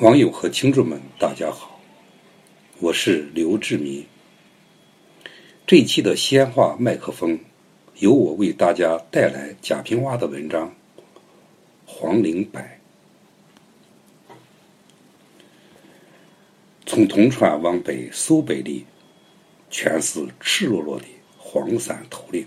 [0.00, 1.80] 网友和听众们，大家好，
[2.80, 4.04] 我是刘志民。
[5.66, 7.40] 这一期的鲜话麦克风，
[7.94, 10.68] 由我为大家带来贾平凹的文章
[11.86, 12.60] 《黄陵柏》。
[16.84, 18.84] 从铜川往北数百里，
[19.70, 21.06] 全是赤裸裸的
[21.38, 22.46] 黄山头岭。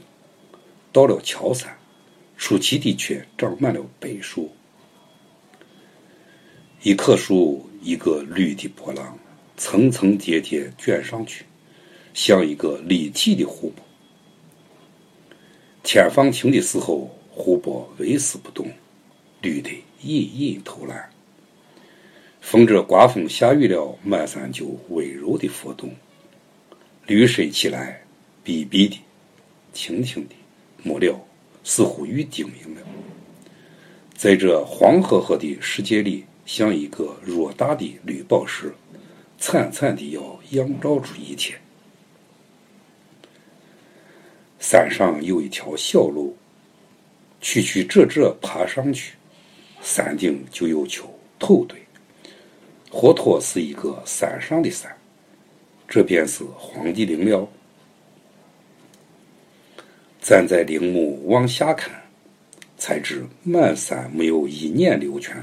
[0.93, 1.75] 到了桥山，
[2.37, 4.51] 树起地却长满了柏树。
[6.81, 9.19] 一棵树，一个绿的波浪，
[9.57, 11.43] 层层叠叠卷上去，
[12.13, 13.83] 像一个立体的湖泊。
[15.83, 18.65] 天放晴的时候，湖泊纹丝不动，
[19.41, 19.69] 绿的
[20.03, 21.09] 隐隐透蓝。
[22.39, 25.93] 风着刮风下雨了，满山就温柔的浮动，
[27.05, 28.01] 绿深起来，
[28.41, 28.97] 碧碧的，
[29.73, 30.35] 清清的，
[30.81, 31.19] 末了
[31.65, 32.81] 似乎雨定明了。
[34.15, 36.23] 在这黄褐褐的世界里。
[36.49, 38.73] 像一个偌大的绿宝石，
[39.37, 41.53] 灿灿的要映照出一切。
[44.57, 46.35] 山上有一条小路，
[47.39, 49.13] 曲曲折折爬上去，
[49.83, 51.79] 山顶就有球土堆，
[52.89, 54.91] 活脱是一个山上的山，
[55.87, 57.47] 这便是黄帝陵了。
[60.19, 62.01] 站在陵墓往下看，
[62.75, 65.37] 才知满山没有一年流泉。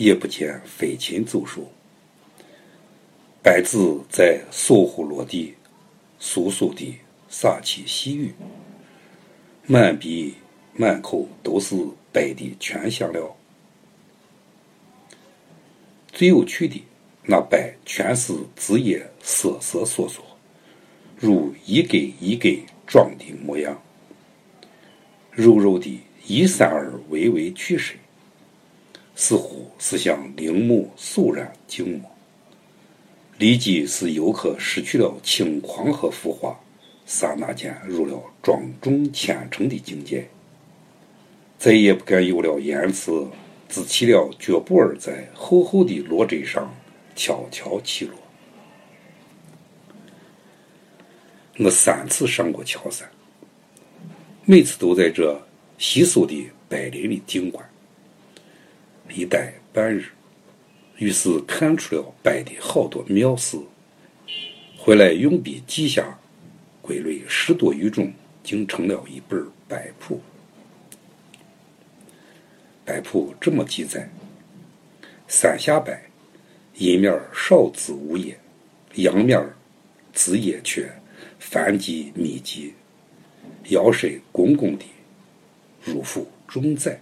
[0.00, 1.60] 也不见飞禽走兽，
[3.42, 3.76] 白纸
[4.08, 5.54] 在疏忽落地，
[6.18, 6.96] 簌簌地
[7.28, 8.32] 洒起细雨，
[9.66, 10.36] 满鼻
[10.74, 11.76] 满口都是
[12.10, 13.36] 白的泉香了。
[16.10, 16.82] 最有趣的，
[17.26, 20.24] 那白全是枝叶瑟瑟索索，
[21.18, 23.78] 如一根一根装的模样，
[25.30, 27.98] 柔柔的一散而微微去深。
[29.20, 32.10] 似乎是向陵墓肃然静默，
[33.36, 36.58] 立即使游客失去了轻狂和浮华，
[37.04, 40.26] 刹那间入了庄重虔诚的境界，
[41.58, 43.28] 再也不敢有了言辞，
[43.68, 46.74] 只起了脚步儿在厚厚的罗针上
[47.14, 48.14] 悄悄起落。
[51.58, 53.06] 我三次上过乔山，
[54.46, 55.38] 每次都在这
[55.76, 57.69] 稀疏的柏林里静观。
[59.12, 60.04] 一待半日，
[60.98, 63.58] 于是看出了白的好多妙事。
[64.78, 66.18] 回来用笔记下，
[66.80, 68.12] 归类十多余种，
[68.42, 70.20] 竟成了一本白谱。
[72.84, 74.08] 白谱这么记载：
[75.28, 75.94] 三下柏，
[76.76, 78.38] 阴面少枝无叶，
[78.94, 79.44] 阳面
[80.12, 80.90] 枝叶却
[81.38, 82.74] 繁集密集，
[83.68, 84.84] 腰身拱拱的，
[85.84, 87.00] 入腹重载。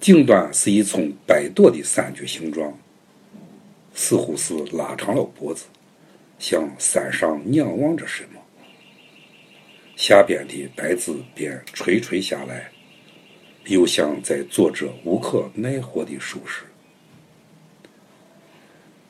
[0.00, 2.72] 顶端是一丛百朵的三角形状，
[3.94, 5.66] 似乎是拉长了脖子，
[6.38, 8.40] 向山上仰望着什么。
[9.96, 12.70] 下边的白字便垂垂下来，
[13.66, 16.62] 又像在做着无可奈何的手势。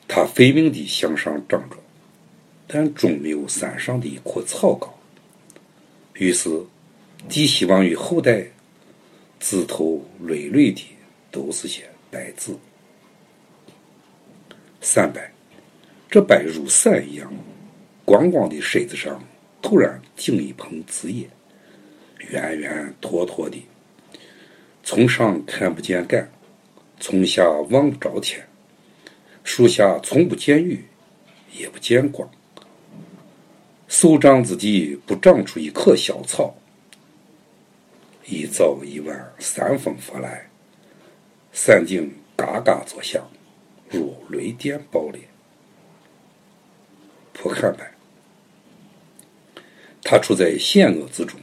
[0.09, 1.77] 它飞命地向上长着，
[2.67, 4.93] 但终没有山上的一棵草高。
[6.15, 6.49] 于是，
[7.29, 8.47] 寄希望于后代。
[9.41, 10.87] 枝头累累的
[11.31, 11.81] 都是些
[12.11, 12.55] 白字，
[14.79, 15.33] 三百，
[16.07, 17.33] 这白如伞一样，
[18.05, 19.21] 光光的身子上
[19.59, 21.27] 突然顶一捧枝叶，
[22.29, 23.65] 圆圆坨坨的，
[24.83, 26.31] 从上看不见杆，
[26.99, 28.47] 从下望不着天，
[29.43, 30.85] 树下从不见雨，
[31.57, 32.29] 也不见光，
[33.87, 36.55] 手掌之地不长出一棵小草。
[38.31, 40.49] 一早一晚，三风拂来，
[41.51, 43.29] 山顶嘎嘎作响，
[43.89, 45.19] 如雷电爆裂。
[47.33, 47.85] 破坎柏，
[50.01, 51.37] 它处在险恶之中，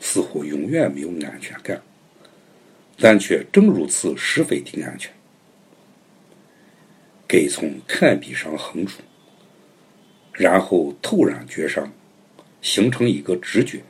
[0.00, 1.82] 似乎永远没有安全感，
[2.96, 5.12] 但却正如此十分的安全。
[7.26, 9.02] 根从坎壁上横出，
[10.32, 11.92] 然后突然绝上，
[12.62, 13.82] 形成一个直觉。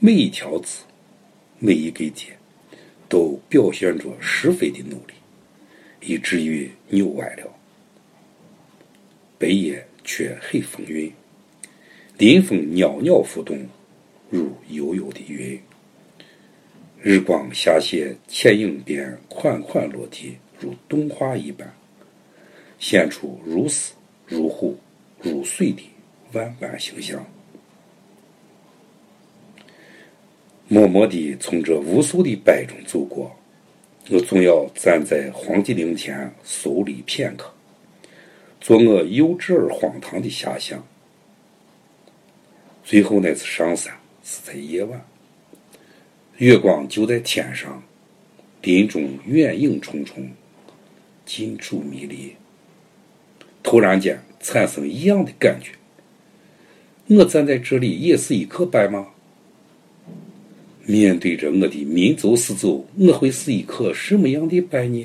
[0.00, 0.82] 每一条字，
[1.58, 2.28] 每一根节，
[3.08, 5.14] 都表现着十分的努力，
[6.00, 7.52] 以至于扭歪了。
[9.38, 11.12] 北野却很风韵，
[12.16, 13.56] 林风袅袅浮动，
[14.30, 15.60] 如悠悠的云。
[17.00, 21.72] 日光下泻，倩影便款款落地，如动画一般，
[22.78, 23.94] 现出如丝
[24.26, 24.76] 如虎
[25.20, 25.82] 如水的
[26.32, 27.24] 万般形象。
[30.70, 33.34] 默默地从这无数的柏中走过，
[34.10, 37.50] 我总要站在黄帝陵前肃立片刻，
[38.60, 40.86] 做我幼稚而荒唐的遐想。
[42.84, 45.02] 最后那次上山是在夜晚，
[46.36, 47.82] 月光就在天上，
[48.60, 50.30] 林中远影重重，
[51.24, 52.34] 近处迷离。
[53.62, 55.72] 突然间产生一样的感觉，
[57.16, 59.08] 我站在这里也是一颗白吗？
[60.90, 65.04] 面对着我的民族四祖，我会是一颗什么样的白呢？